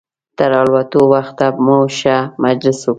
[0.37, 2.89] تر الوتلو وخته مو ښه مجلس وکړ.